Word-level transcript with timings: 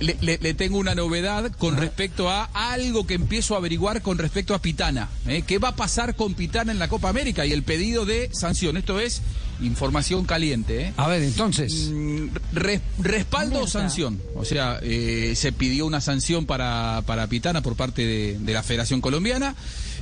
Le, 0.00 0.16
le- 0.20 0.38
le 0.38 0.54
tengo 0.54 0.78
una 0.78 0.94
novedad 0.94 1.50
con 1.52 1.76
respecto 1.76 2.28
a 2.30 2.44
algo 2.54 3.06
que 3.06 3.14
empiezo 3.14 3.54
a 3.54 3.58
averiguar 3.58 4.02
con 4.02 4.18
respecto 4.18 4.54
a 4.54 4.60
Pitana. 4.60 5.08
¿eh? 5.26 5.42
¿Qué 5.46 5.58
va 5.58 5.68
a 5.68 5.76
pasar 5.76 6.16
con 6.16 6.34
Pitana 6.34 6.72
en 6.72 6.78
la 6.78 6.88
Copa 6.88 7.08
América 7.08 7.46
y 7.46 7.52
el 7.52 7.62
pedido 7.62 8.04
de 8.06 8.28
sanción? 8.32 8.76
Esto 8.76 8.98
es 9.00 9.22
información 9.62 10.24
caliente. 10.24 10.86
¿eh? 10.86 10.92
A 10.96 11.06
ver, 11.08 11.22
entonces, 11.22 11.90
Mm, 11.92 12.28
re- 12.52 12.80
respaldo 12.98 13.60
o 13.62 13.66
sanción. 13.66 14.20
O 14.34 14.44
sea, 14.44 14.78
eh, 14.82 15.34
se 15.36 15.52
pidió 15.52 15.86
una 15.86 16.00
sanción 16.00 16.46
para, 16.46 17.02
para 17.06 17.26
Pitana 17.26 17.60
por 17.62 17.76
parte 17.76 18.04
de, 18.06 18.38
de 18.38 18.52
la 18.52 18.62
Federación 18.62 19.00
Colombiana. 19.00 19.54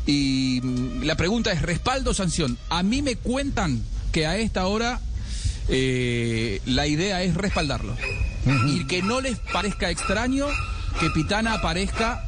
Y 0.07 0.61
mm, 0.63 1.03
la 1.03 1.17
pregunta 1.17 1.53
es, 1.53 1.61
¿respaldo 1.63 2.13
o 2.13 2.15
sanción? 2.15 2.57
A 2.71 2.83
mí 2.83 3.03
me 3.03 3.17
cuentan 3.17 3.83
que 4.13 4.27
a 4.27 4.39
esta 4.39 4.67
hora 4.67 5.01
eh, 5.69 6.61
la 6.67 6.87
idea 6.87 7.23
es 7.23 7.35
respaldarlo. 7.35 7.95
Y 8.67 8.85
que 8.85 9.03
no 9.03 9.21
les 9.21 9.39
parezca 9.39 9.91
extraño 9.91 10.47
que 11.01 11.11
Pitana 11.11 11.55
aparezca 11.55 12.25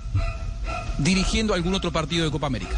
dirigiendo 0.98 1.54
algún 1.54 1.74
otro 1.74 1.92
partido 1.92 2.24
de 2.24 2.30
Copa 2.30 2.46
América. 2.46 2.76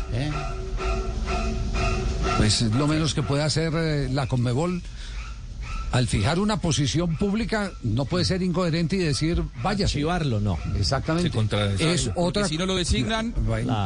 pues 2.39 2.62
es 2.62 2.72
lo 2.72 2.86
menos 2.86 3.14
que 3.14 3.22
puede 3.22 3.42
hacer 3.42 3.72
eh, 3.77 4.08
la 4.11 4.27
Conmebol. 4.27 4.83
Al 5.93 6.09
fijar 6.09 6.39
una 6.39 6.57
posición 6.57 7.17
pública, 7.17 7.71
no 7.83 8.07
puede 8.07 8.25
ser 8.25 8.43
incoherente 8.43 8.97
y 8.97 9.01
decir, 9.01 9.43
vaya. 9.62 9.85
Archivarlo, 9.85 10.41
no. 10.41 10.59
Exactamente. 10.79 11.29
es 11.29 12.05
Porque 12.09 12.12
otra. 12.21 12.48
si 12.48 12.57
no 12.57 12.65
lo 12.67 12.75
designan, 12.77 13.35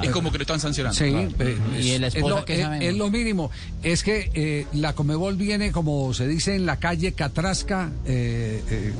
es 0.05 0.11
como 0.11 0.31
que 0.31 0.39
lo 0.39 0.43
están 0.43 0.61
sancionando. 0.61 0.97
Sí, 0.97 1.07
eh, 1.41 1.59
Y 1.75 1.89
es, 1.91 1.97
el 1.97 2.05
es 2.05 2.15
esposo 2.15 2.37
lo, 2.37 2.45
que 2.45 2.67
es- 2.81 2.95
lo 2.97 3.11
mínimo. 3.11 3.51
Es 3.83 4.05
que 4.05 4.31
eh, 4.34 4.67
la 4.73 4.95
Comebol 4.95 5.34
viene, 5.37 5.73
como 5.73 6.15
se 6.15 6.29
dice 6.29 6.55
en 6.55 6.65
la 6.65 6.77
calle 6.79 7.12
Catrasca. 7.12 7.91
eh, 8.07 8.62
eh, 8.71 8.93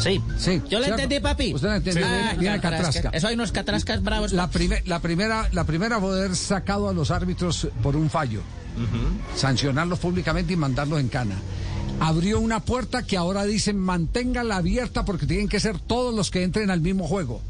Sí. 0.00 0.20
Sí, 0.38 0.60
Yo 0.68 0.78
lo 0.78 0.84
entendí, 0.86 1.20
papi. 1.20 1.54
Usted 1.54 1.68
lo 1.68 1.74
entendió, 1.76 2.06
viene- 2.06 2.34
viene 2.38 2.60
catrasca. 2.60 3.08
Eso 3.14 3.28
hay 3.28 3.34
unos 3.34 3.50
catrascas 3.50 4.02
bravos. 4.02 4.32
la, 4.32 4.48
prime- 4.50 4.82
la 4.84 5.00
primera, 5.00 5.48
la 5.52 5.64
primera 5.64 5.96
haber 5.96 6.36
sacado 6.36 6.88
a 6.90 6.92
los 6.92 7.10
árbitros 7.10 7.66
por 7.82 7.96
un 7.96 8.10
fallo, 8.10 8.42
sancionarlos 9.34 9.98
públicamente 9.98 10.52
y 10.52 10.56
mandarlos 10.56 11.00
en 11.00 11.08
cana. 11.08 11.34
Abrió 12.00 12.40
una 12.40 12.60
puerta 12.60 13.02
que 13.04 13.16
ahora 13.16 13.44
dicen 13.44 13.78
manténgala 13.78 14.56
abierta 14.56 15.04
porque 15.04 15.26
tienen 15.26 15.48
que 15.48 15.60
ser 15.60 15.78
todos 15.78 16.14
los 16.14 16.30
que 16.30 16.42
entren 16.42 16.70
al 16.70 16.80
mismo 16.80 17.06
juego. 17.08 17.40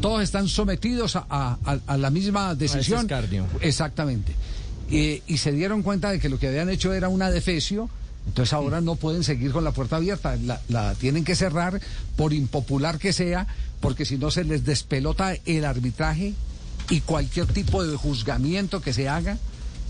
Todos 0.00 0.22
están 0.22 0.48
sometidos 0.48 1.16
a, 1.16 1.26
a- 1.28 1.58
a- 1.64 1.78
a 1.86 1.96
la 1.96 2.10
misma 2.10 2.54
decisión. 2.54 3.00
Exactamente. 3.62 4.34
Eh, 4.90 5.22
y 5.26 5.38
se 5.38 5.52
dieron 5.52 5.82
cuenta 5.82 6.10
de 6.10 6.20
que 6.20 6.28
lo 6.28 6.38
que 6.38 6.48
habían 6.48 6.68
hecho 6.70 6.92
era 6.92 7.08
una 7.08 7.30
defecio. 7.30 7.88
Entonces 8.26 8.52
ahora 8.52 8.80
no 8.80 8.96
pueden 8.96 9.22
seguir 9.24 9.52
con 9.52 9.62
la 9.64 9.70
puerta 9.70 9.96
abierta, 9.96 10.34
la, 10.36 10.60
la 10.68 10.94
tienen 10.96 11.24
que 11.24 11.36
cerrar 11.36 11.80
por 12.16 12.32
impopular 12.32 12.98
que 12.98 13.12
sea, 13.12 13.46
porque 13.80 14.04
si 14.04 14.18
no 14.18 14.32
se 14.32 14.42
les 14.42 14.64
despelota 14.64 15.34
el 15.44 15.64
arbitraje 15.64 16.34
y 16.90 17.00
cualquier 17.02 17.46
tipo 17.46 17.84
de 17.86 17.96
juzgamiento 17.96 18.80
que 18.80 18.92
se 18.92 19.08
haga 19.08 19.38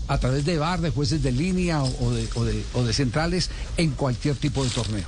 a 0.07 0.17
través 0.17 0.45
de 0.45 0.57
bar, 0.57 0.81
de 0.81 0.89
jueces 0.89 1.21
de 1.23 1.31
línea 1.31 1.83
o, 1.83 2.05
o 2.07 2.11
de, 2.11 2.27
o 2.35 2.43
de- 2.45 2.63
o 2.73 2.83
de 2.83 2.93
centrales 2.93 3.49
en 3.77 3.91
cualquier 3.91 4.35
tipo 4.35 4.63
de 4.63 4.69
torneo. 4.69 5.05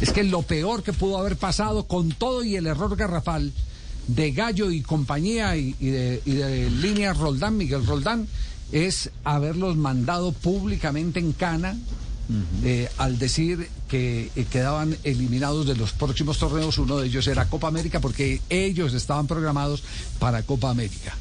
Es 0.00 0.12
que 0.12 0.22
lo 0.24 0.42
peor 0.42 0.82
que 0.82 0.92
pudo 0.92 1.18
haber 1.18 1.36
pasado 1.36 1.84
con 1.84 2.10
todo 2.10 2.44
y 2.44 2.56
el 2.56 2.66
error 2.66 2.94
garrafal 2.96 3.52
de 4.06 4.30
Gallo 4.32 4.70
y 4.70 4.80
compañía 4.82 5.56
y, 5.56 5.74
y 5.80 5.88
de, 5.90 6.22
y 6.24 6.32
de 6.32 6.70
línea 6.70 7.12
Roldán, 7.12 7.56
Miguel 7.56 7.84
Roldán, 7.86 8.26
es 8.72 9.10
haberlos 9.24 9.76
mandado 9.76 10.32
públicamente 10.32 11.18
en 11.20 11.32
cana 11.32 11.76
eh, 12.62 12.90
al 12.98 13.18
decir 13.18 13.68
que 13.88 14.30
eh, 14.36 14.44
quedaban 14.50 14.94
eliminados 15.02 15.66
de 15.66 15.74
los 15.74 15.92
próximos 15.92 16.38
torneos. 16.38 16.76
Uno 16.76 16.98
de 16.98 17.06
ellos 17.06 17.26
era 17.26 17.48
Copa 17.48 17.68
América 17.68 18.00
porque 18.00 18.42
ellos 18.50 18.92
estaban 18.92 19.26
programados 19.26 19.82
para 20.18 20.42
Copa 20.42 20.68
América. 20.70 21.16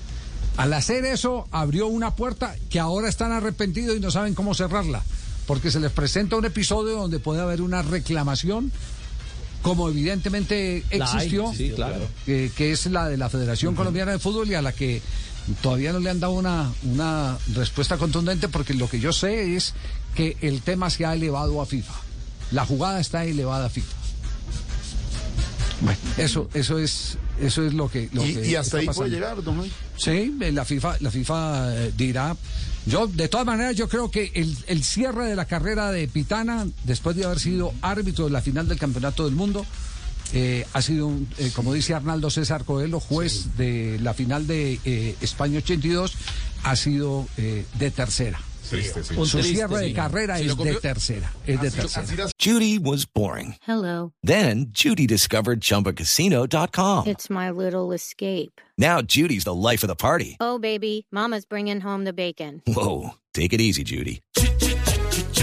Al 0.58 0.74
hacer 0.74 1.06
eso, 1.06 1.48
abrió 1.52 1.88
una 1.88 2.16
puerta 2.16 2.56
que 2.70 2.80
ahora 2.80 3.08
están 3.08 3.32
arrepentidos 3.32 3.96
y 3.96 4.00
no 4.00 4.10
saben 4.10 4.34
cómo 4.34 4.56
cerrarla, 4.56 5.04
porque 5.46 5.70
se 5.70 5.80
les 5.80 5.92
presenta 5.92 6.36
un 6.36 6.46
episodio 6.46 6.98
donde 6.98 7.20
puede 7.20 7.42
haber 7.42 7.62
una 7.62 7.84
reclamación, 7.84 8.72
como 9.62 9.88
evidentemente 9.88 10.84
hay, 10.92 11.00
existió, 11.00 11.54
sí, 11.54 11.72
claro. 11.76 12.08
eh, 12.26 12.52
que 12.56 12.72
es 12.72 12.88
la 12.88 13.08
de 13.08 13.18
la 13.18 13.30
Federación 13.30 13.76
Colombiana 13.76 14.14
de 14.14 14.20
Fútbol 14.20 14.50
y 14.50 14.56
a 14.56 14.62
la 14.62 14.72
que 14.72 15.02
todavía 15.62 15.94
no 15.94 16.00
le 16.00 16.10
han 16.10 16.20
dado 16.20 16.34
una, 16.34 16.72
una 16.84 17.38
respuesta 17.54 17.98
contundente, 17.98 18.48
porque 18.48 18.74
lo 18.74 18.90
que 18.90 19.00
yo 19.00 19.14
sé 19.14 19.56
es 19.56 19.74
que 20.16 20.38
el 20.42 20.62
tema 20.62 20.90
se 20.90 21.06
ha 21.06 21.14
elevado 21.14 21.62
a 21.62 21.66
FIFA. 21.66 21.94
La 22.52 22.66
jugada 22.66 23.00
está 23.00 23.26
elevada 23.26 23.68
a 23.68 23.70
FIFA. 23.70 24.07
Bueno, 25.82 26.00
eso, 26.18 26.50
eso 26.54 26.80
es, 26.80 27.18
eso 27.40 27.66
es 27.66 27.74
lo 27.74 27.90
que, 27.90 28.10
lo 28.14 28.26
Y, 28.26 28.34
que 28.36 28.48
y 28.48 28.56
hasta 28.56 28.78
ahí 28.78 28.86
pasando. 28.88 29.06
puede 29.06 29.16
llegar, 29.16 29.44
don. 29.44 29.64
Sí, 29.96 30.36
eh, 30.42 30.52
la 30.52 30.66
FIFA, 30.66 30.98
la 31.00 31.12
FIFA 31.12 31.76
eh, 31.76 31.94
dirá. 31.96 32.36
Yo, 32.86 33.06
de 33.08 33.28
todas 33.28 33.46
maneras, 33.46 33.76
yo 33.76 33.90
creo 33.90 34.10
que 34.10 34.32
el, 34.34 34.58
el 34.68 34.84
cierre 34.84 35.26
de 35.26 35.36
la 35.36 35.46
carrera 35.46 35.92
de 35.92 36.08
Pitana, 36.08 36.66
después 36.86 37.16
de 37.16 37.26
haber 37.26 37.40
sido 37.40 37.74
árbitro 37.82 38.26
de 38.26 38.32
la 38.32 38.42
final 38.42 38.68
del 38.68 38.80
Campeonato 38.80 39.26
del 39.26 39.36
Mundo, 39.36 39.66
eh, 40.34 40.66
ha 40.74 40.82
sido, 40.82 41.08
un, 41.08 41.28
eh, 41.38 41.52
como 41.54 41.74
dice 41.74 41.94
Arnaldo 41.94 42.30
César 42.30 42.66
Coelho, 42.66 43.00
juez 43.00 43.58
de 43.58 43.98
la 44.02 44.14
final 44.14 44.46
de 44.48 44.80
eh, 44.84 45.16
España 45.22 45.60
82, 45.60 46.14
ha 46.64 46.76
sido 46.76 47.28
de 47.38 47.92
tercera. 47.92 48.40
Un 48.72 49.26
Su 49.26 49.38
triste, 49.38 49.56
cierre 49.56 49.82
de 49.82 49.94
carrera 49.94 50.38
Si 50.38 50.48
es 50.48 50.58
de 50.58 50.76
tercera. 50.76 51.32
Es 51.46 51.62
de 51.62 51.72
tercera. 51.72 52.30
Judy 52.38 52.78
was 52.78 53.06
boring. 53.06 53.56
Hello. 53.62 54.12
Then 54.24 54.68
Judy 54.72 55.08
discovered 55.08 55.62
ChumbaCasino.com. 55.62 57.08
It's 57.08 57.30
my 57.30 57.50
little 57.50 57.94
escape. 57.94 58.60
Now 58.78 59.02
Judy's 59.02 59.46
the 59.46 59.54
life 59.54 59.84
of 59.84 59.88
the 59.88 59.96
party. 59.96 60.38
Oh, 60.40 60.60
baby, 60.60 61.08
Mama's 61.12 61.46
bringing 61.46 61.82
home 61.82 62.04
the 62.04 62.14
bacon. 62.14 62.62
Whoa, 62.68 63.12
take 63.34 63.54
it 63.54 63.62
easy, 63.62 63.84
Judy. 63.84 64.22